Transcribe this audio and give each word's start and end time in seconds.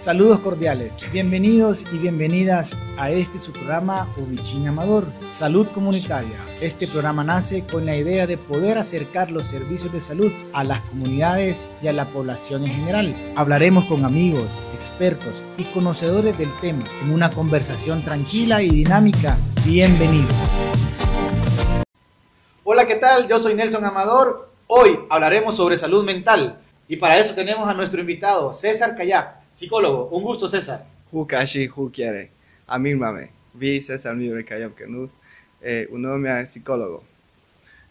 Saludos 0.00 0.38
cordiales, 0.38 0.94
bienvenidos 1.12 1.84
y 1.92 1.98
bienvenidas 1.98 2.74
a 2.96 3.10
este 3.10 3.38
su 3.38 3.52
programa 3.52 4.08
Ubichín 4.16 4.66
Amador, 4.66 5.04
Salud 5.30 5.66
Comunitaria. 5.74 6.38
Este 6.62 6.88
programa 6.88 7.22
nace 7.22 7.66
con 7.66 7.84
la 7.84 7.94
idea 7.94 8.26
de 8.26 8.38
poder 8.38 8.78
acercar 8.78 9.30
los 9.30 9.48
servicios 9.48 9.92
de 9.92 10.00
salud 10.00 10.32
a 10.54 10.64
las 10.64 10.80
comunidades 10.86 11.68
y 11.82 11.88
a 11.88 11.92
la 11.92 12.06
población 12.06 12.64
en 12.64 12.70
general. 12.70 13.14
Hablaremos 13.36 13.84
con 13.84 14.06
amigos, 14.06 14.58
expertos 14.74 15.34
y 15.58 15.64
conocedores 15.64 16.38
del 16.38 16.50
tema 16.62 16.86
en 17.02 17.12
una 17.12 17.30
conversación 17.30 18.02
tranquila 18.02 18.62
y 18.62 18.70
dinámica. 18.70 19.36
Bienvenidos. 19.66 20.32
Hola, 22.64 22.86
¿qué 22.86 22.96
tal? 22.96 23.28
Yo 23.28 23.38
soy 23.38 23.54
Nelson 23.54 23.84
Amador. 23.84 24.48
Hoy 24.66 24.98
hablaremos 25.10 25.56
sobre 25.56 25.76
salud 25.76 26.06
mental 26.06 26.58
y 26.88 26.96
para 26.96 27.18
eso 27.18 27.34
tenemos 27.34 27.68
a 27.68 27.74
nuestro 27.74 28.00
invitado, 28.00 28.54
César 28.54 28.96
Kayak 28.96 29.39
Psicólogo, 29.52 30.08
un 30.08 30.22
gusto 30.22 30.48
César. 30.48 30.86
Hukashi 31.12 31.68
quiere. 31.92 32.30
Mame. 32.68 33.30
Vi 33.52 33.80
César 33.82 34.14
Mibre 34.14 34.44
Kayam 34.44 34.72
Kenuz, 34.74 35.10
un 35.90 36.02
nombre 36.02 36.46
psicólogo. 36.46 37.02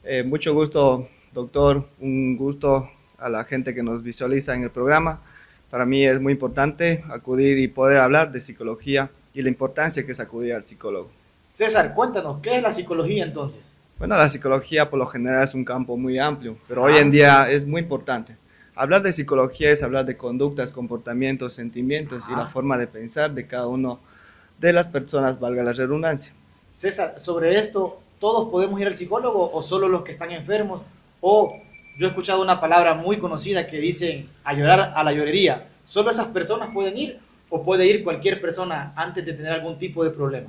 Eh, 0.04 0.24
mucho 0.26 0.54
gusto, 0.54 1.10
doctor. 1.34 1.86
Un 2.00 2.38
gusto 2.38 2.90
a 3.18 3.30
la 3.30 3.44
gente 3.44 3.76
que 3.76 3.84
nos 3.84 4.02
visualiza 4.02 4.56
en 4.56 4.64
el 4.64 4.72
programa. 4.72 5.22
Para 5.70 5.86
mí 5.86 6.06
es 6.06 6.20
muy 6.20 6.34
importante 6.34 7.04
acudir 7.10 7.60
y 7.60 7.68
poder 7.68 7.98
hablar 7.98 8.32
de 8.32 8.42
psicología 8.42 9.12
y 9.34 9.42
la 9.42 9.50
importancia 9.50 10.06
que 10.06 10.14
es 10.14 10.20
acudir 10.20 10.54
al 10.54 10.64
psicólogo. 10.64 11.10
César, 11.50 11.94
cuéntanos, 11.94 12.42
¿qué 12.42 12.58
es 12.58 12.64
la 12.64 12.72
psicología 12.72 13.26
entonces? 13.26 13.78
Bueno, 13.98 14.16
la 14.16 14.30
psicología 14.30 14.90
por 14.90 14.98
lo 14.98 15.08
general 15.08 15.44
es 15.44 15.54
un 15.54 15.66
campo 15.66 15.98
muy 15.98 16.18
amplio, 16.18 16.58
pero 16.68 16.84
hoy 16.84 16.98
en 16.98 17.12
día 17.12 17.52
es 17.52 17.68
muy 17.68 17.82
importante. 17.82 18.38
Hablar 18.80 19.04
de 19.04 19.12
psicología 19.12 19.72
es 19.72 19.84
hablar 19.84 20.06
de 20.06 20.16
conductas, 20.16 20.72
comportamientos, 20.72 21.54
sentimientos 21.54 22.24
y 22.32 22.32
la 22.32 22.46
forma 22.46 22.78
de 22.78 22.88
pensar 22.88 23.34
de 23.34 23.46
cada 23.46 23.68
uno 23.68 24.00
de 24.58 24.72
las 24.72 24.88
personas, 24.88 25.38
valga 25.38 25.64
la 25.64 25.74
redundancia. 25.74 26.32
César, 26.72 27.20
sobre 27.20 27.58
esto, 27.58 28.00
¿todos 28.22 28.48
podemos 28.50 28.80
ir 28.80 28.88
al 28.88 28.96
psicólogo 28.96 29.52
o 29.52 29.64
solo 29.64 29.90
los 29.90 30.04
que 30.04 30.12
están 30.12 30.32
enfermos? 30.32 30.82
O 31.20 31.60
yo 31.98 32.06
he 32.06 32.10
escuchado 32.10 32.42
una 32.42 32.62
palabra 32.62 32.94
muy 32.94 33.18
conocida 33.18 33.68
que 33.68 33.82
dice 33.82 34.28
a 34.46 34.54
llorar 34.54 34.94
a 34.96 35.04
la 35.04 35.12
llorería. 35.12 35.68
¿Solo 35.84 36.12
esas 36.12 36.28
personas 36.28 36.70
pueden 36.74 36.98
ir 36.98 37.20
o 37.50 37.62
puede 37.66 37.86
ir 37.86 38.02
cualquier 38.02 38.40
persona 38.40 38.94
antes 38.96 39.26
de 39.26 39.34
tener 39.34 39.52
algún 39.52 39.78
tipo 39.78 40.06
de 40.06 40.12
problema? 40.12 40.48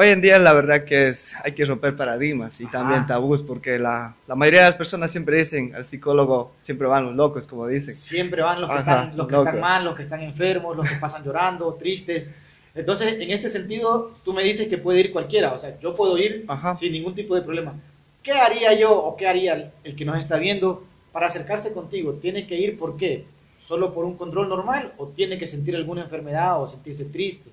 Hoy 0.00 0.08
en 0.08 0.22
día 0.22 0.38
la 0.38 0.54
verdad 0.54 0.84
que 0.84 1.08
es, 1.08 1.34
hay 1.44 1.52
que 1.52 1.62
romper 1.66 1.94
paradigmas 1.94 2.58
y 2.58 2.64
también 2.64 3.06
tabús, 3.06 3.42
porque 3.42 3.78
la, 3.78 4.16
la, 4.26 4.34
mayoría 4.34 4.60
de 4.60 4.70
las 4.70 4.76
personas 4.76 5.12
siempre 5.12 5.36
dicen, 5.36 5.74
al 5.74 5.84
psicólogo 5.84 6.52
siempre 6.56 6.86
van 6.86 7.04
los 7.04 7.14
locos, 7.14 7.46
como 7.46 7.66
dicen. 7.66 7.92
Siempre 7.92 8.40
van 8.40 8.62
los 8.62 8.70
que, 8.70 8.78
están, 8.78 9.14
los 9.14 9.26
que 9.26 9.34
están 9.34 9.60
mal, 9.60 9.84
los 9.84 9.94
que 9.94 10.00
están 10.00 10.22
enfermos, 10.22 10.74
los 10.74 10.88
que 10.88 10.94
pasan 10.96 11.22
llorando, 11.22 11.74
tristes. 11.74 12.30
Entonces, 12.74 13.20
en 13.20 13.30
este 13.30 13.50
sentido, 13.50 14.12
tú 14.24 14.32
me 14.32 14.42
dices 14.42 14.68
que 14.68 14.78
puede 14.78 15.00
ir 15.00 15.12
cualquiera, 15.12 15.52
o 15.52 15.58
sea, 15.58 15.78
yo 15.78 15.94
puedo 15.94 16.16
ir 16.16 16.46
sin 16.78 16.92
ningún 16.92 17.14
tipo 17.14 17.34
de 17.34 17.42
problema. 17.42 17.74
¿Qué 18.22 18.32
haría 18.32 18.72
yo 18.72 18.96
o 18.96 19.18
qué 19.18 19.28
haría 19.28 19.70
el 19.84 19.96
que 19.96 20.06
nos 20.06 20.18
está 20.18 20.38
viendo 20.38 20.82
para 21.12 21.26
acercarse 21.26 21.74
contigo? 21.74 22.14
¿Tiene 22.14 22.46
que 22.46 22.56
ir 22.56 22.78
por 22.78 22.96
qué? 22.96 23.26
¿Solo 23.60 23.92
por 23.92 24.06
un 24.06 24.16
control 24.16 24.48
normal 24.48 24.94
o 24.96 25.08
tiene 25.08 25.36
que 25.36 25.46
sentir 25.46 25.76
alguna 25.76 26.00
enfermedad 26.00 26.62
o 26.62 26.66
sentirse 26.66 27.04
triste? 27.04 27.50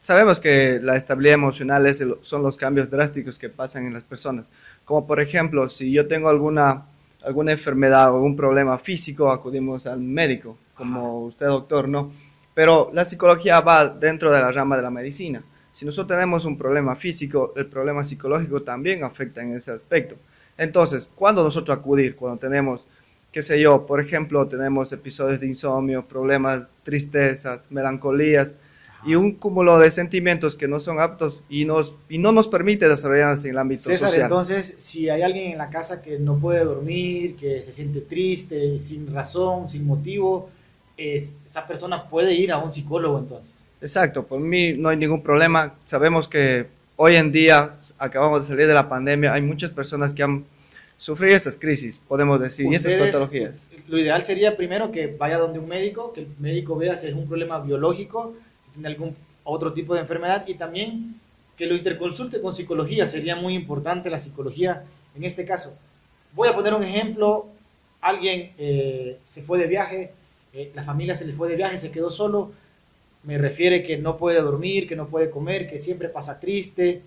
Sabemos 0.00 0.40
que 0.40 0.80
la 0.82 0.96
estabilidad 0.96 1.34
emocional 1.34 1.86
es 1.86 2.04
son 2.22 2.42
los 2.42 2.56
cambios 2.56 2.90
drásticos 2.90 3.38
que 3.38 3.48
pasan 3.48 3.86
en 3.86 3.92
las 3.92 4.04
personas. 4.04 4.46
Como 4.84 5.06
por 5.06 5.20
ejemplo, 5.20 5.68
si 5.68 5.92
yo 5.92 6.06
tengo 6.06 6.28
alguna, 6.28 6.86
alguna 7.24 7.52
enfermedad 7.52 8.12
o 8.12 8.16
algún 8.16 8.36
problema 8.36 8.78
físico, 8.78 9.30
acudimos 9.30 9.86
al 9.86 10.00
médico, 10.00 10.56
como 10.74 11.24
usted 11.26 11.46
doctor, 11.46 11.88
¿no? 11.88 12.12
Pero 12.54 12.90
la 12.92 13.04
psicología 13.04 13.60
va 13.60 13.88
dentro 13.88 14.32
de 14.32 14.40
la 14.40 14.50
rama 14.50 14.76
de 14.76 14.82
la 14.82 14.90
medicina. 14.90 15.42
Si 15.72 15.84
nosotros 15.84 16.16
tenemos 16.16 16.44
un 16.44 16.56
problema 16.56 16.96
físico, 16.96 17.52
el 17.56 17.66
problema 17.66 18.02
psicológico 18.02 18.62
también 18.62 19.04
afecta 19.04 19.42
en 19.42 19.54
ese 19.54 19.70
aspecto. 19.70 20.16
Entonces, 20.56 21.08
¿cuándo 21.14 21.44
nosotros 21.44 21.78
acudir? 21.78 22.16
Cuando 22.16 22.38
tenemos, 22.38 22.84
qué 23.30 23.42
sé 23.42 23.60
yo, 23.60 23.86
por 23.86 24.00
ejemplo, 24.00 24.48
tenemos 24.48 24.92
episodios 24.92 25.38
de 25.38 25.46
insomnio, 25.46 26.08
problemas, 26.08 26.64
tristezas, 26.82 27.70
melancolías, 27.70 28.56
y 29.04 29.14
un 29.14 29.32
cúmulo 29.32 29.78
de 29.78 29.90
sentimientos 29.90 30.56
que 30.56 30.66
no 30.66 30.80
son 30.80 31.00
aptos 31.00 31.42
y, 31.48 31.64
nos, 31.64 31.94
y 32.08 32.18
no 32.18 32.32
nos 32.32 32.48
permite 32.48 32.88
desarrollarnos 32.88 33.44
en 33.44 33.52
el 33.52 33.58
ámbito 33.58 33.82
César, 33.82 34.08
social. 34.08 34.24
entonces, 34.24 34.74
si 34.78 35.08
hay 35.08 35.22
alguien 35.22 35.52
en 35.52 35.58
la 35.58 35.70
casa 35.70 36.02
que 36.02 36.18
no 36.18 36.38
puede 36.38 36.64
dormir, 36.64 37.36
que 37.36 37.62
se 37.62 37.72
siente 37.72 38.00
triste, 38.00 38.78
sin 38.78 39.12
razón, 39.12 39.68
sin 39.68 39.86
motivo, 39.86 40.50
es, 40.96 41.38
esa 41.46 41.66
persona 41.66 42.08
puede 42.08 42.34
ir 42.34 42.50
a 42.50 42.58
un 42.58 42.72
psicólogo 42.72 43.18
entonces. 43.18 43.54
Exacto, 43.80 44.24
por 44.24 44.40
mí 44.40 44.72
no 44.72 44.88
hay 44.88 44.96
ningún 44.96 45.22
problema. 45.22 45.74
Sabemos 45.84 46.26
que 46.26 46.66
hoy 46.96 47.14
en 47.14 47.30
día, 47.30 47.76
acabamos 47.98 48.42
de 48.42 48.48
salir 48.48 48.66
de 48.66 48.74
la 48.74 48.88
pandemia, 48.88 49.32
hay 49.32 49.42
muchas 49.42 49.70
personas 49.70 50.12
que 50.12 50.24
han 50.24 50.44
sufrido 50.98 51.36
estas 51.36 51.56
crisis, 51.56 51.96
podemos 51.96 52.38
decir, 52.40 52.66
y 52.70 52.74
estas 52.74 52.92
patologías. 52.94 53.54
Lo 53.86 53.98
ideal 53.98 54.24
sería 54.24 54.56
primero 54.56 54.90
que 54.90 55.06
vaya 55.06 55.38
donde 55.38 55.58
un 55.58 55.68
médico, 55.68 56.12
que 56.12 56.22
el 56.22 56.28
médico 56.38 56.76
vea 56.76 56.98
si 56.98 57.06
es 57.06 57.14
un 57.14 57.26
problema 57.26 57.60
biológico, 57.60 58.34
tiene 58.74 58.88
algún 58.88 59.16
otro 59.44 59.72
tipo 59.72 59.94
de 59.94 60.00
enfermedad 60.00 60.46
y 60.46 60.54
también 60.54 61.14
que 61.56 61.66
lo 61.66 61.74
interconsulte 61.74 62.40
con 62.40 62.54
psicología. 62.54 63.08
Sería 63.08 63.36
muy 63.36 63.54
importante 63.54 64.10
la 64.10 64.18
psicología 64.18 64.84
en 65.16 65.24
este 65.24 65.44
caso. 65.44 65.74
Voy 66.34 66.48
a 66.48 66.54
poner 66.54 66.74
un 66.74 66.84
ejemplo. 66.84 67.46
Alguien 68.00 68.52
eh, 68.58 69.18
se 69.24 69.42
fue 69.42 69.58
de 69.58 69.66
viaje, 69.66 70.12
eh, 70.52 70.70
la 70.74 70.84
familia 70.84 71.16
se 71.16 71.24
le 71.24 71.32
fue 71.32 71.48
de 71.48 71.56
viaje, 71.56 71.78
se 71.78 71.90
quedó 71.90 72.10
solo. 72.10 72.52
Me 73.22 73.38
refiere 73.38 73.82
que 73.82 73.98
no 73.98 74.16
puede 74.16 74.40
dormir, 74.40 74.86
que 74.86 74.94
no 74.96 75.08
puede 75.08 75.30
comer, 75.30 75.68
que 75.68 75.78
siempre 75.78 76.08
pasa 76.08 76.38
triste. 76.38 77.02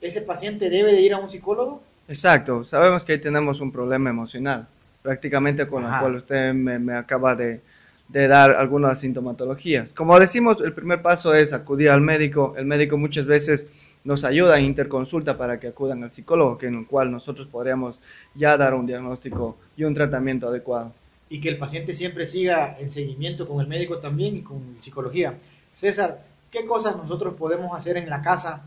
¿Ese 0.00 0.20
paciente 0.20 0.68
debe 0.68 0.92
de 0.92 1.00
ir 1.00 1.14
a 1.14 1.18
un 1.18 1.30
psicólogo? 1.30 1.82
Exacto. 2.08 2.64
Sabemos 2.64 3.04
que 3.04 3.12
ahí 3.12 3.20
tenemos 3.20 3.60
un 3.60 3.72
problema 3.72 4.10
emocional, 4.10 4.66
prácticamente 5.02 5.66
con 5.66 5.84
el 5.84 5.98
cual 6.00 6.16
usted 6.16 6.52
me 6.52 6.94
acaba 6.94 7.34
de, 7.34 7.60
de 8.08 8.28
dar 8.28 8.52
algunas 8.52 9.00
sintomatologías. 9.00 9.92
Como 9.92 10.18
decimos, 10.18 10.60
el 10.60 10.72
primer 10.72 11.02
paso 11.02 11.34
es 11.34 11.52
acudir 11.52 11.90
al 11.90 12.00
médico. 12.00 12.54
El 12.56 12.66
médico 12.66 12.98
muchas 12.98 13.26
veces 13.26 13.68
nos 14.04 14.24
ayuda 14.24 14.58
en 14.58 14.66
interconsulta 14.66 15.38
para 15.38 15.58
que 15.58 15.68
acudan 15.68 16.02
al 16.04 16.10
psicólogo, 16.10 16.58
que 16.58 16.66
en 16.66 16.74
el 16.74 16.86
cual 16.86 17.10
nosotros 17.10 17.46
podríamos 17.46 17.98
ya 18.34 18.56
dar 18.56 18.74
un 18.74 18.86
diagnóstico 18.86 19.56
y 19.76 19.84
un 19.84 19.94
tratamiento 19.94 20.48
adecuado. 20.48 20.92
Y 21.30 21.40
que 21.40 21.48
el 21.48 21.56
paciente 21.56 21.94
siempre 21.94 22.26
siga 22.26 22.78
en 22.78 22.90
seguimiento 22.90 23.48
con 23.48 23.60
el 23.60 23.66
médico 23.66 23.98
también 23.98 24.36
y 24.36 24.42
con 24.42 24.76
psicología. 24.78 25.34
César, 25.72 26.22
¿qué 26.50 26.66
cosas 26.66 26.96
nosotros 26.96 27.34
podemos 27.34 27.74
hacer 27.74 27.96
en 27.96 28.10
la 28.10 28.20
casa 28.20 28.62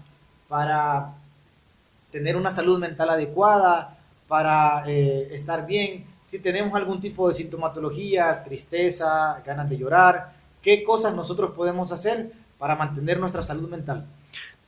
para 0.48 1.14
tener 2.12 2.36
una 2.36 2.52
salud 2.52 2.80
mental 2.80 3.10
adecuada, 3.10 3.98
para 4.28 4.84
eh, 4.88 5.30
estar 5.32 5.66
bien? 5.66 6.06
si 6.28 6.40
tenemos 6.40 6.76
algún 6.76 7.00
tipo 7.00 7.30
de 7.30 7.34
sintomatología, 7.34 8.44
tristeza, 8.44 9.42
ganas 9.46 9.70
de 9.70 9.78
llorar, 9.78 10.34
qué 10.62 10.84
cosas 10.84 11.16
nosotros 11.16 11.52
podemos 11.56 11.94
hacer 11.94 12.30
para 12.58 12.76
mantener 12.76 13.18
nuestra 13.18 13.42
salud 13.42 13.70
mental. 13.70 14.06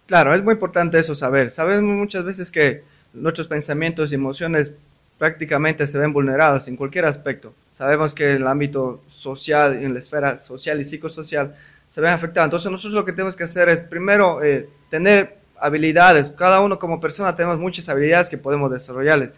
Claro, 0.06 0.34
es 0.34 0.42
muy 0.42 0.54
importante 0.54 0.98
eso 0.98 1.16
saber. 1.16 1.52
Sabemos 1.52 1.98
muchas 1.98 2.24
veces 2.24 2.50
que 2.50 2.86
nuestros 3.12 3.48
pensamientos 3.48 4.10
y 4.10 4.16
emociones 4.16 4.72
prácticamente 5.18 5.86
se 5.86 5.98
ven 5.98 6.14
vulnerados 6.14 6.70
en 6.70 6.78
cualquier 6.78 7.04
aspecto. 7.04 7.54
Sabemos 7.74 8.14
que 8.14 8.30
en 8.30 8.36
el 8.38 8.48
ámbito 8.48 9.02
social, 9.10 9.84
en 9.84 9.94
la 9.94 10.00
esfera 10.00 10.38
social 10.38 10.80
y 10.80 10.86
psicosocial, 10.86 11.58
se 11.90 12.00
ven 12.00 12.12
afectados. 12.12 12.48
Entonces 12.48 12.72
nosotros 12.72 12.94
lo 12.94 13.04
que 13.04 13.12
tenemos 13.12 13.36
que 13.36 13.44
hacer 13.44 13.68
es 13.68 13.82
primero 13.82 14.42
eh, 14.42 14.70
tener 14.90 15.39
habilidades. 15.62 16.32
Cada 16.32 16.62
uno 16.62 16.80
como 16.80 17.00
persona 17.00 17.36
tenemos 17.36 17.60
muchas 17.60 17.88
habilidades 17.90 18.30
que 18.30 18.38
podemos 18.38 18.72
desarrollarles 18.72 19.32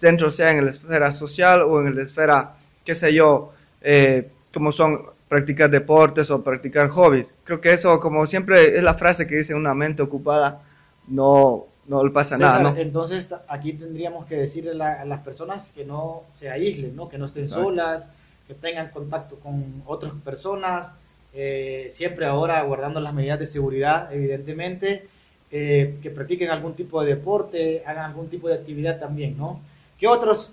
dentro 0.00 0.30
sea 0.30 0.52
en 0.52 0.64
la 0.64 0.70
esfera 0.70 1.12
social 1.12 1.62
o 1.62 1.80
en 1.80 1.94
la 1.94 2.02
esfera, 2.02 2.54
qué 2.84 2.94
sé 2.94 3.12
yo, 3.14 3.52
eh, 3.80 4.30
como 4.52 4.72
son 4.72 5.02
practicar 5.28 5.70
deportes 5.70 6.30
o 6.30 6.42
practicar 6.42 6.88
hobbies. 6.88 7.34
Creo 7.44 7.60
que 7.60 7.72
eso, 7.72 7.98
como 8.00 8.26
siempre, 8.26 8.76
es 8.76 8.82
la 8.82 8.94
frase 8.94 9.26
que 9.26 9.36
dice 9.36 9.54
una 9.54 9.74
mente 9.74 10.02
ocupada, 10.02 10.62
no, 11.08 11.66
no 11.86 12.04
le 12.04 12.10
pasa 12.10 12.38
nada. 12.38 12.62
¿no? 12.62 12.76
Entonces, 12.76 13.28
aquí 13.48 13.72
tendríamos 13.72 14.26
que 14.26 14.36
decirle 14.36 14.82
a 14.82 15.04
las 15.04 15.20
personas 15.20 15.72
que 15.72 15.84
no 15.84 16.22
se 16.30 16.50
aíslen, 16.50 16.94
¿no? 16.94 17.08
que 17.08 17.18
no 17.18 17.26
estén 17.26 17.48
solas, 17.48 18.08
que 18.46 18.54
tengan 18.54 18.90
contacto 18.90 19.36
con 19.36 19.82
otras 19.86 20.12
personas, 20.24 20.92
eh, 21.34 21.88
siempre 21.90 22.26
ahora 22.26 22.62
guardando 22.62 23.00
las 23.00 23.12
medidas 23.12 23.38
de 23.38 23.46
seguridad, 23.46 24.12
evidentemente, 24.12 25.08
eh, 25.58 25.98
que 26.02 26.10
practiquen 26.10 26.50
algún 26.50 26.74
tipo 26.74 27.02
de 27.02 27.14
deporte, 27.14 27.82
hagan 27.86 28.04
algún 28.04 28.28
tipo 28.28 28.48
de 28.48 28.54
actividad 28.54 28.98
también, 28.98 29.36
¿no? 29.38 29.60
¿Qué 29.98 30.06
otras 30.06 30.52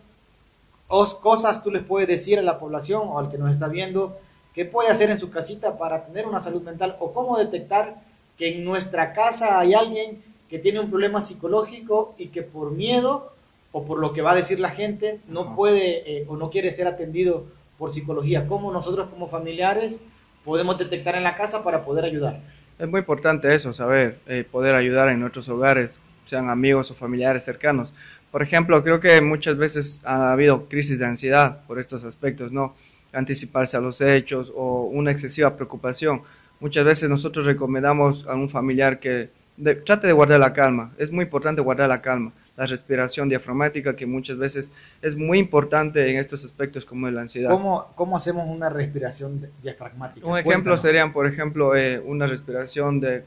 cosas 0.88 1.64
tú 1.64 1.72
les 1.72 1.84
puedes 1.84 2.08
decir 2.08 2.40
a 2.40 2.42
la 2.42 2.58
población 2.58 3.02
o 3.06 3.20
al 3.20 3.30
que 3.30 3.38
nos 3.38 3.52
está 3.52 3.68
viendo 3.68 4.18
que 4.54 4.64
puede 4.64 4.90
hacer 4.90 5.10
en 5.10 5.18
su 5.18 5.30
casita 5.30 5.78
para 5.78 6.06
tener 6.06 6.28
una 6.28 6.40
salud 6.40 6.62
mental 6.62 6.96
o 7.00 7.12
cómo 7.12 7.38
detectar 7.38 8.02
que 8.38 8.56
en 8.56 8.64
nuestra 8.64 9.12
casa 9.12 9.60
hay 9.60 9.74
alguien 9.74 10.22
que 10.50 10.60
tiene 10.60 10.80
un 10.80 10.90
problema 10.90 11.22
psicológico 11.22 12.14
y 12.18 12.28
que 12.28 12.44
por 12.44 12.72
miedo 12.72 13.34
o 13.72 13.84
por 13.84 14.00
lo 14.00 14.14
que 14.14 14.22
va 14.22 14.32
a 14.32 14.36
decir 14.36 14.60
la 14.60 14.70
gente 14.70 15.20
no 15.28 15.56
puede 15.56 16.10
eh, 16.10 16.26
o 16.30 16.38
no 16.38 16.50
quiere 16.50 16.72
ser 16.72 16.88
atendido 16.88 17.46
por 17.78 17.92
psicología? 17.92 18.48
¿Cómo 18.48 18.72
nosotros 18.72 19.10
como 19.10 19.28
familiares 19.28 20.02
podemos 20.44 20.78
detectar 20.78 21.16
en 21.16 21.24
la 21.24 21.36
casa 21.36 21.64
para 21.64 21.84
poder 21.84 22.06
ayudar. 22.06 22.40
Es 22.80 22.90
muy 22.90 23.00
importante 23.00 23.54
eso, 23.54 23.72
saber 23.72 24.20
eh, 24.26 24.44
poder 24.50 24.76
ayudar 24.76 25.10
en 25.10 25.20
nuestros 25.20 25.48
hogares, 25.48 26.00
sean 26.26 26.50
amigos 26.50 26.90
o 26.90 26.96
familiares 26.96 27.44
cercanos. 27.44 27.94
Por 28.32 28.42
ejemplo, 28.42 28.84
creo 28.84 29.00
que 29.00 29.22
muchas 29.22 29.58
veces 29.58 30.02
ha 30.06 30.32
habido 30.32 30.68
crisis 30.68 30.98
de 30.98 31.06
ansiedad 31.06 31.62
por 31.68 31.80
estos 31.80 32.04
aspectos, 32.04 32.52
¿no? 32.52 32.74
Anticiparse 33.12 33.78
a 33.78 33.80
los 33.80 34.02
hechos 34.02 34.52
o 34.56 34.86
una 34.86 35.12
excesiva 35.12 35.56
preocupación. 35.56 36.24
Muchas 36.60 36.84
veces 36.84 37.10
nosotros 37.10 37.46
recomendamos 37.46 38.26
a 38.28 38.34
un 38.34 38.50
familiar 38.50 39.00
que 39.00 39.30
trate 39.86 40.08
de 40.08 40.14
guardar 40.14 40.40
la 40.40 40.54
calma. 40.54 40.94
Es 40.98 41.12
muy 41.12 41.26
importante 41.26 41.62
guardar 41.62 41.90
la 41.90 42.02
calma. 42.02 42.32
La 42.56 42.68
respiración 42.68 43.30
diafragmática, 43.30 43.96
que 43.96 44.06
muchas 44.06 44.38
veces 44.38 44.72
es 45.02 45.16
muy 45.16 45.40
importante 45.40 46.12
en 46.12 46.20
estos 46.20 46.46
aspectos 46.46 46.86
como 46.86 47.10
la 47.10 47.22
ansiedad. 47.22 47.50
¿Cómo, 47.50 47.88
cómo 47.96 48.16
hacemos 48.16 48.48
una 48.48 48.70
respiración 48.70 49.50
diafragmática? 49.64 50.28
Un 50.28 50.38
ejemplo 50.38 50.78
serían, 50.78 51.14
por 51.14 51.26
ejemplo, 51.26 51.76
eh, 51.76 52.00
una 52.00 52.28
respiración 52.28 53.00
de 53.00 53.24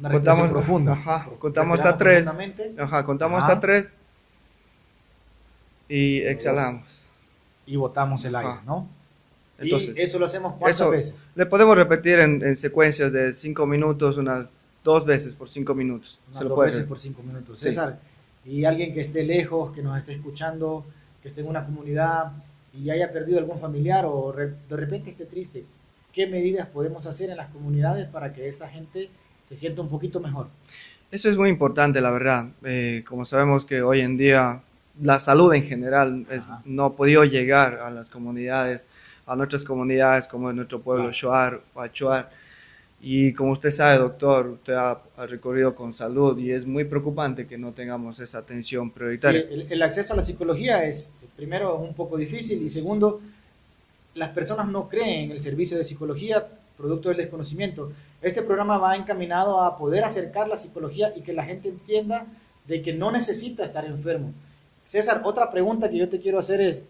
una 0.00 0.10
contamos, 0.10 0.50
profunda. 0.50 0.92
Ajá, 0.92 1.28
contamos 1.38 1.78
hasta 1.78 1.98
tres. 1.98 2.26
Ajá, 2.78 3.04
contamos 3.04 3.42
hasta 3.42 3.60
tres. 3.60 3.92
Y 5.88 6.20
exhalamos. 6.20 7.04
Y 7.66 7.76
botamos 7.76 8.24
el 8.24 8.34
aire, 8.36 8.60
¿no? 8.64 8.88
Entonces, 9.58 9.94
y 9.94 10.00
eso 10.00 10.18
lo 10.18 10.24
hacemos 10.24 10.54
cuántas 10.58 10.90
veces. 10.90 11.30
Le 11.34 11.44
podemos 11.44 11.76
repetir 11.76 12.18
en, 12.18 12.56
secuencias 12.56 13.12
de 13.12 13.34
cinco 13.34 13.66
minutos, 13.66 14.16
unas 14.16 14.48
dos 14.84 15.04
veces 15.04 15.34
por 15.34 15.48
cinco 15.48 15.74
minutos. 15.74 16.18
Unas 16.30 16.44
dos 16.44 16.58
veces 16.58 16.84
por 16.84 16.98
cinco 16.98 17.22
minutos. 17.22 17.58
César, 17.58 17.98
y 18.44 18.64
alguien 18.64 18.94
que 18.94 19.00
esté 19.00 19.22
lejos, 19.22 19.72
que 19.74 19.82
nos 19.82 19.98
esté 19.98 20.12
escuchando, 20.12 20.84
que 21.22 21.28
esté 21.28 21.42
en 21.42 21.48
una 21.48 21.64
comunidad 21.64 22.32
y 22.72 22.90
haya 22.90 23.12
perdido 23.12 23.38
algún 23.38 23.58
familiar 23.58 24.04
o 24.06 24.32
de 24.32 24.76
repente 24.76 25.10
esté 25.10 25.26
triste, 25.26 25.64
¿qué 26.12 26.26
medidas 26.26 26.68
podemos 26.68 27.06
hacer 27.06 27.30
en 27.30 27.36
las 27.36 27.48
comunidades 27.48 28.06
para 28.08 28.32
que 28.32 28.48
esa 28.48 28.68
gente 28.68 29.10
se 29.50 29.56
siente 29.56 29.80
un 29.80 29.88
poquito 29.88 30.20
mejor. 30.20 30.46
Eso 31.10 31.28
es 31.28 31.36
muy 31.36 31.50
importante, 31.50 32.00
la 32.00 32.12
verdad. 32.12 32.50
Eh, 32.62 33.02
como 33.04 33.24
sabemos 33.24 33.66
que 33.66 33.82
hoy 33.82 34.00
en 34.00 34.16
día 34.16 34.62
la 35.02 35.18
salud 35.18 35.52
en 35.52 35.64
general 35.64 36.24
no 36.64 36.84
ha 36.84 36.94
podido 36.94 37.24
llegar 37.24 37.80
a 37.80 37.90
las 37.90 38.08
comunidades, 38.08 38.86
a 39.26 39.34
nuestras 39.34 39.64
comunidades 39.64 40.28
como 40.28 40.50
en 40.50 40.56
nuestro 40.56 40.80
pueblo 40.80 41.10
Shuar 41.10 41.62
o 41.74 41.80
Achuar. 41.80 42.30
Y 43.02 43.32
como 43.32 43.52
usted 43.52 43.70
sabe, 43.70 43.98
doctor, 43.98 44.46
usted 44.48 44.74
ha, 44.74 45.00
recorrido 45.26 45.74
con 45.74 45.94
salud 45.94 46.38
y 46.38 46.52
es 46.52 46.66
muy 46.66 46.84
preocupante 46.84 47.46
que 47.46 47.56
no 47.56 47.72
tengamos 47.72 48.18
esa 48.20 48.38
atención 48.38 48.90
prioritaria. 48.90 49.46
El, 49.50 49.82
acceso 49.82 50.12
a 50.12 50.16
la 50.16 50.22
psicología 50.22 50.84
es, 50.84 51.14
primero, 51.36 51.76
un 51.76 51.94
poco 51.94 52.18
difícil 52.18 52.62
y 52.62 52.68
segundo, 52.68 53.20
las 54.14 54.30
personas 54.30 54.68
no 54.68 54.88
creen 54.88 55.24
en 55.24 55.30
el 55.30 55.40
servicio 55.40 55.78
de 55.78 55.84
psicología 55.84 56.46
producto 56.80 57.08
del 57.10 57.18
desconocimiento. 57.18 57.92
Este 58.22 58.42
programa 58.42 58.78
va 58.78 58.96
encaminado 58.96 59.60
a 59.60 59.76
poder 59.76 60.04
acercar 60.04 60.48
la 60.48 60.56
psicología 60.56 61.12
y 61.14 61.20
que 61.20 61.32
la 61.32 61.44
gente 61.44 61.68
entienda 61.68 62.26
de 62.66 62.82
que 62.82 62.92
no 62.92 63.10
necesita 63.12 63.64
estar 63.64 63.84
enfermo. 63.84 64.32
César, 64.84 65.22
otra 65.24 65.50
pregunta 65.50 65.88
que 65.88 65.98
yo 65.98 66.08
te 66.08 66.20
quiero 66.20 66.38
hacer 66.38 66.60
es, 66.60 66.86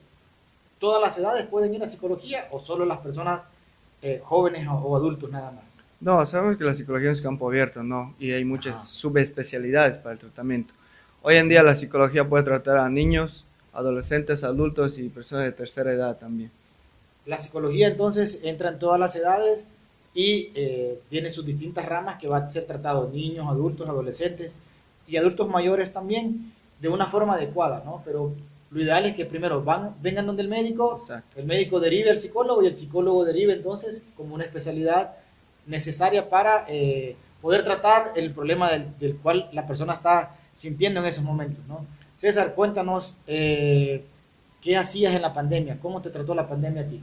¿todas 0.79 1.03
las 1.03 1.19
edades 1.19 1.47
pueden 1.47 1.75
ir 1.75 1.83
a 1.83 1.89
psicología 1.89 2.47
o 2.51 2.61
solo 2.61 2.85
las 2.85 2.99
personas 2.99 3.45
eh, 4.03 4.21
jóvenes 4.25 4.67
o, 4.71 4.97
adultos 4.97 5.31
nada 5.31 5.51
más? 5.51 5.65
No, 6.01 6.25
sabemos 6.25 6.57
que 6.57 6.65
la 6.65 6.73
psicología 6.73 7.11
es 7.11 7.19
un 7.19 7.25
campo 7.25 7.47
abierto, 7.47 7.83
¿no? 7.83 8.15
Y 8.19 8.33
hay 8.33 8.43
muchas 8.43 8.89
subespecialidades 8.89 9.99
para 9.99 10.15
el 10.15 10.19
tratamiento. 10.19 10.73
Hoy 11.21 11.37
en 11.37 11.51
día 11.51 11.63
la 11.63 11.75
psicología 11.75 12.27
puede 12.27 12.45
tratar 12.45 12.79
a 12.79 12.89
niños, 12.89 13.45
adolescentes, 13.75 14.43
adultos 14.43 14.99
y 14.99 15.11
personas 15.11 15.45
de 15.45 15.53
tercera 15.53 15.93
edad 15.93 16.17
también. 16.17 16.51
La 17.27 17.37
psicología 17.37 17.89
entonces 17.89 18.41
entra 18.45 18.71
en 18.71 18.79
todas 18.79 18.99
las 18.99 19.15
edades 19.15 19.69
y 20.15 20.51
eh, 20.55 20.99
tiene 21.11 21.29
sus 21.29 21.45
distintas 21.45 21.85
ramas 21.85 22.19
que 22.19 22.29
va 22.29 22.39
a 22.39 22.49
ser 22.49 22.65
tratado 22.65 23.11
niños, 23.13 23.47
adultos, 23.47 23.87
adolescentes 23.87 24.57
y 25.07 25.19
adultos 25.19 25.51
mayores 25.51 25.93
también 25.93 26.55
de 26.81 26.89
una 26.89 27.09
forma 27.09 27.35
adecuada, 27.35 27.83
¿no? 27.85 28.01
Pero 28.07 28.33
lo 28.71 28.83
ideal 28.83 29.05
es 29.05 29.15
que 29.15 29.27
primero 29.27 29.63
van, 29.63 29.97
vengan 30.01 30.27
donde 30.27 30.43
el 30.43 30.49
médico, 30.49 31.07
el 31.37 31.45
médico 31.45 31.79
derive 31.79 32.09
al 32.09 32.19
psicólogo 32.19 32.63
y 32.63 32.69
el 32.69 32.77
psicólogo 32.77 33.27
derive 33.27 33.53
entonces 33.53 34.03
como 34.17 34.35
una 34.35 34.45
especialidad 34.45 35.20
necesaria 35.71 36.29
para 36.29 36.67
eh, 36.69 37.17
poder 37.41 37.65
tratar 37.65 38.13
el 38.17 38.33
problema 38.33 38.71
del, 38.71 39.17
cual 39.17 39.49
la 39.53 39.67
persona 39.67 39.95
está 39.95 40.35
sintiendo 40.53 41.01
en 41.01 41.07
esos 41.07 41.25
momentos, 41.25 41.65
¿no? 41.67 41.87
César, 42.17 42.55
cuéntanos 42.55 43.17
eh, 43.27 44.05
qué 44.61 44.77
hacías 44.77 45.15
en 45.15 45.23
la 45.23 45.33
pandemia, 45.33 45.79
cómo 45.81 46.03
te 46.03 46.11
trató 46.11 46.35
la 46.35 46.47
pandemia 46.47 46.83
a 46.83 46.87
ti. 46.87 47.03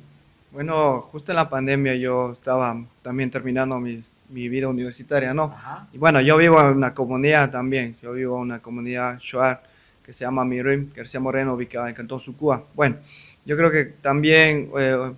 Bueno, 0.51 1.01
justo 1.01 1.31
en 1.31 1.37
la 1.37 1.49
pandemia 1.49 1.95
yo 1.95 2.33
estaba 2.33 2.79
también 3.01 3.31
terminando 3.31 3.79
mi, 3.79 4.03
vida 4.29 4.67
universitaria, 4.67 5.33
¿no? 5.33 5.55
Y 5.93 5.97
bueno, 5.97 6.19
yo 6.21 6.37
vivo 6.37 6.59
en 6.59 6.77
una 6.77 6.93
comunidad 6.93 7.49
también, 7.49 7.95
yo 8.01 8.11
vivo 8.11 8.35
en 8.35 8.41
una 8.41 8.59
comunidad 8.59 9.19
Shuar 9.19 9.63
que 10.03 10.13
se 10.13 10.25
llama 10.25 10.45
Mirim, 10.45 10.91
García 10.93 11.19
Moreno, 11.19 11.53
ubicada 11.53 11.89
en 11.89 11.95
Cantón 11.95 12.19
Sucúa. 12.19 12.63
Bueno, 12.73 12.97
yo 13.45 13.57
creo 13.57 13.71
que 13.71 13.85
también 13.85 14.69
eh, 14.77 15.13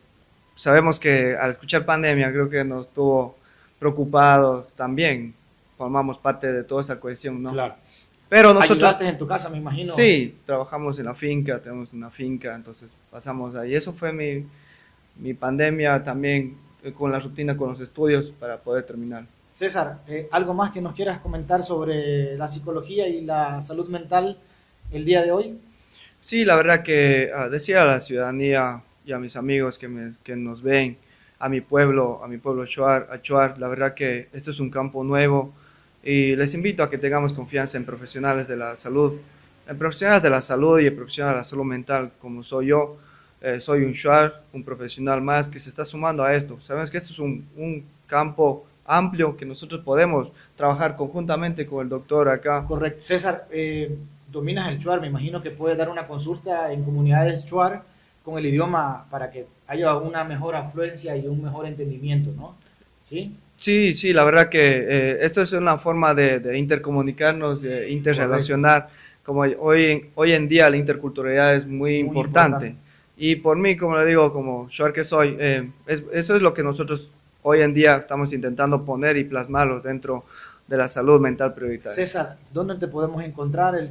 sabemos 0.55 0.99
que 0.99 1.35
al 1.35 1.51
escuchar 1.51 1.85
pandemia, 1.85 2.31
creo 2.31 2.49
que 2.49 2.63
nos 2.63 2.91
tuvo 2.93 3.38
preocupados 3.79 4.67
también, 4.75 5.33
formamos 5.77 6.17
parte 6.17 6.51
de 6.51 6.63
toda 6.63 6.81
esa 6.81 6.99
cuestión, 6.99 7.41
¿no? 7.41 7.53
Claro. 7.53 7.75
Pero 8.27 8.53
nosotros... 8.53 8.77
Ayudaste 8.77 9.07
en 9.07 9.17
tu 9.17 9.25
casa, 9.25 9.49
me 9.49 9.57
imagino. 9.57 9.95
Sí, 9.95 10.35
trabajamos 10.45 10.99
en 10.99 11.05
la 11.05 11.15
finca, 11.15 11.59
tenemos 11.59 11.91
una 11.93 12.11
finca, 12.11 12.53
entonces 12.53 12.89
pasamos 13.09 13.55
ahí. 13.55 13.73
Eso 13.73 13.93
fue 13.93 14.13
mi 14.13 14.45
mi 15.19 15.33
pandemia 15.33 16.01
también 16.03 16.57
eh, 16.83 16.93
con 16.93 17.11
la 17.11 17.19
rutina 17.19 17.55
con 17.55 17.69
los 17.69 17.79
estudios 17.79 18.31
para 18.39 18.57
poder 18.57 18.85
terminar. 18.85 19.25
César, 19.45 19.99
eh, 20.07 20.27
¿algo 20.31 20.53
más 20.53 20.71
que 20.71 20.81
nos 20.81 20.95
quieras 20.95 21.19
comentar 21.19 21.63
sobre 21.63 22.37
la 22.37 22.47
psicología 22.47 23.07
y 23.07 23.21
la 23.21 23.61
salud 23.61 23.89
mental 23.89 24.37
el 24.91 25.05
día 25.05 25.23
de 25.23 25.31
hoy? 25.31 25.59
Sí, 26.21 26.45
la 26.45 26.55
verdad 26.55 26.83
que 26.83 27.31
ah, 27.35 27.49
decía 27.49 27.81
a 27.81 27.85
la 27.85 28.01
ciudadanía 28.01 28.83
y 29.05 29.11
a 29.11 29.19
mis 29.19 29.35
amigos 29.35 29.77
que, 29.77 29.87
me, 29.87 30.13
que 30.23 30.35
nos 30.35 30.61
ven, 30.61 30.97
a 31.39 31.49
mi 31.49 31.61
pueblo, 31.61 32.21
a 32.23 32.27
mi 32.27 32.37
pueblo 32.37 32.65
Chuar, 32.65 33.07
a 33.11 33.21
Chuar, 33.21 33.57
la 33.57 33.69
verdad 33.69 33.93
que 33.93 34.27
esto 34.33 34.51
es 34.51 34.59
un 34.59 34.69
campo 34.69 35.03
nuevo 35.03 35.53
y 36.03 36.35
les 36.35 36.53
invito 36.53 36.83
a 36.83 36.89
que 36.89 36.97
tengamos 36.97 37.33
confianza 37.33 37.77
en 37.77 37.85
profesionales 37.85 38.47
de 38.47 38.57
la 38.57 38.75
salud, 38.75 39.13
en 39.67 39.77
profesionales 39.77 40.21
de 40.21 40.29
la 40.29 40.41
salud 40.41 40.79
y 40.79 40.87
en 40.87 40.95
profesionales 40.95 41.35
de 41.35 41.39
la 41.39 41.45
salud 41.45 41.63
mental 41.63 42.11
como 42.19 42.43
soy 42.43 42.67
yo, 42.67 42.97
eh, 43.41 43.61
soy 43.61 43.83
un 43.83 43.93
shuar, 43.93 44.43
un 44.51 44.63
profesional 44.63 45.21
más 45.21 45.47
que 45.47 45.59
se 45.59 45.69
está 45.69 45.85
sumando 45.85 46.23
a 46.23 46.33
esto. 46.33 46.59
Sabemos 46.59 46.91
que 46.91 46.97
esto 46.97 47.13
es 47.13 47.19
un, 47.19 47.47
un 47.55 47.85
campo 48.05 48.65
amplio 48.85 49.37
que 49.37 49.45
nosotros 49.45 49.81
podemos 49.81 50.31
trabajar 50.57 50.97
conjuntamente 50.97 51.65
con 51.65 51.83
el 51.83 51.89
doctor 51.89 52.27
acá. 52.27 52.65
Correcto. 52.65 53.01
César, 53.01 53.47
eh, 53.51 53.97
dominas 54.29 54.67
el 54.67 54.79
chuar, 54.79 54.99
me 54.99 55.07
imagino 55.07 55.41
que 55.41 55.51
puedes 55.51 55.77
dar 55.77 55.89
una 55.89 56.05
consulta 56.05 56.73
en 56.73 56.83
comunidades 56.83 57.45
chuar 57.45 57.83
con 58.29 58.39
el 58.39 58.45
idioma 58.45 59.05
para 59.09 59.29
que 59.29 59.47
haya 59.67 59.95
una 59.95 60.23
mejor 60.23 60.55
afluencia 60.55 61.15
y 61.15 61.27
un 61.27 61.43
mejor 61.43 61.65
entendimiento, 61.65 62.31
¿no? 62.35 62.55
¿Sí? 63.01 63.35
Sí, 63.57 63.93
sí, 63.93 64.13
la 64.13 64.23
verdad 64.23 64.49
que 64.49 64.59
eh, 64.89 65.17
esto 65.21 65.41
es 65.41 65.51
una 65.51 65.77
forma 65.77 66.13
de, 66.13 66.57
intercomunicarnos, 66.57 67.61
de 67.61 67.91
interrelacionar. 67.91 68.89
Como 69.23 69.41
hoy, 69.41 70.09
hoy 70.15 70.31
en 70.31 70.47
día 70.47 70.69
la 70.69 70.77
interculturalidad 70.77 71.55
es 71.55 71.67
muy, 71.67 71.97
importante. 71.97 72.75
Y 73.17 73.35
por 73.35 73.57
mí, 73.57 73.75
como 73.75 73.97
le 73.97 74.05
digo, 74.05 74.31
como 74.31 74.69
yo 74.69 74.93
que 74.93 75.03
soy, 75.03 75.35
eh, 75.39 75.69
eso 75.87 76.35
es 76.35 76.41
lo 76.41 76.53
que 76.53 76.63
nosotros 76.63 77.09
hoy 77.41 77.61
en 77.61 77.73
día 77.73 77.97
estamos 77.97 78.31
intentando 78.31 78.85
poner 78.85 79.17
y 79.17 79.25
plasmarlo 79.25 79.81
dentro 79.81 80.23
de 80.65 80.77
la 80.77 80.87
salud 80.87 81.19
mental 81.19 81.53
prioritaria. 81.53 81.93
César, 81.93 82.37
¿dónde 82.53 82.75
te 82.75 82.87
podemos 82.87 83.21
encontrar? 83.23 83.75
El, 83.75 83.89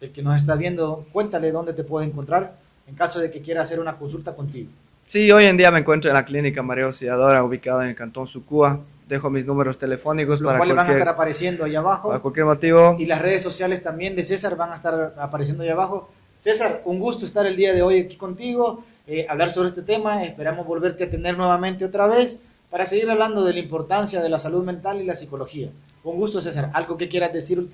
el 0.00 0.10
que 0.10 0.22
nos 0.22 0.36
está 0.36 0.56
viendo, 0.56 1.06
cuéntale 1.12 1.52
dónde 1.52 1.72
te 1.72 1.84
puede 1.84 2.06
encontrar 2.06 2.63
en 2.86 2.94
caso 2.94 3.20
de 3.20 3.30
que 3.30 3.40
quiera 3.40 3.62
hacer 3.62 3.80
una 3.80 3.96
consulta 3.96 4.34
contigo. 4.34 4.70
Sí, 5.06 5.30
hoy 5.30 5.44
en 5.44 5.56
día 5.56 5.70
me 5.70 5.80
encuentro 5.80 6.10
en 6.10 6.14
la 6.14 6.24
clínica 6.24 6.62
María 6.62 6.86
Auxiliadora, 6.86 7.44
ubicada 7.44 7.84
en 7.84 7.90
el 7.90 7.96
cantón 7.96 8.26
Sucúa. 8.26 8.80
Dejo 9.08 9.28
mis 9.28 9.44
números 9.44 9.76
telefónicos 9.78 10.40
Los 10.40 10.48
para 10.48 10.58
cuales 10.58 10.76
van 10.76 10.86
a 10.86 10.92
estar 10.92 11.08
apareciendo 11.08 11.64
ahí 11.64 11.76
abajo. 11.76 12.08
Para 12.08 12.20
cualquier 12.20 12.46
motivo. 12.46 12.96
Y 12.98 13.04
las 13.04 13.20
redes 13.20 13.42
sociales 13.42 13.82
también 13.82 14.16
de 14.16 14.24
César 14.24 14.56
van 14.56 14.72
a 14.72 14.76
estar 14.76 15.14
apareciendo 15.18 15.62
ahí 15.62 15.68
abajo. 15.68 16.08
César, 16.38 16.80
un 16.86 16.98
gusto 17.00 17.26
estar 17.26 17.44
el 17.44 17.54
día 17.54 17.74
de 17.74 17.82
hoy 17.82 18.00
aquí 18.00 18.16
contigo, 18.16 18.82
eh, 19.06 19.26
hablar 19.28 19.52
sobre 19.52 19.68
este 19.68 19.82
tema. 19.82 20.24
Esperamos 20.24 20.66
volverte 20.66 21.04
a 21.04 21.10
tener 21.10 21.36
nuevamente 21.36 21.84
otra 21.84 22.06
vez 22.06 22.40
para 22.70 22.86
seguir 22.86 23.10
hablando 23.10 23.44
de 23.44 23.52
la 23.52 23.60
importancia 23.60 24.22
de 24.22 24.28
la 24.30 24.38
salud 24.38 24.64
mental 24.64 25.00
y 25.02 25.04
la 25.04 25.14
psicología. 25.14 25.68
Un 26.02 26.16
gusto, 26.16 26.40
César. 26.40 26.70
¿Algo 26.72 26.96
que 26.96 27.08
quieras 27.08 27.32
decir? 27.32 27.68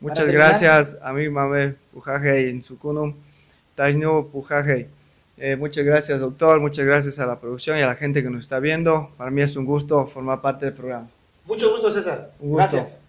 Muchas 0.00 0.26
gracias 0.26 0.98
a 1.02 1.12
mi 1.12 1.28
mamá 1.28 1.74
Pujaje 1.92 2.48
en 2.48 2.62
Sukunum, 2.62 3.14
Tajnu 3.80 4.28
Pujaje. 4.30 4.90
Eh, 5.38 5.56
muchas 5.56 5.86
gracias, 5.86 6.20
doctor. 6.20 6.60
Muchas 6.60 6.84
gracias 6.84 7.18
a 7.18 7.24
la 7.24 7.40
producción 7.40 7.78
y 7.78 7.80
a 7.80 7.86
la 7.86 7.94
gente 7.94 8.22
que 8.22 8.28
nos 8.28 8.42
está 8.42 8.58
viendo. 8.58 9.08
Para 9.16 9.30
mí 9.30 9.40
es 9.40 9.56
un 9.56 9.64
gusto 9.64 10.06
formar 10.06 10.42
parte 10.42 10.66
del 10.66 10.74
programa. 10.74 11.08
Mucho 11.46 11.70
gusto, 11.70 11.90
César. 11.90 12.30
Gracias. 12.40 13.02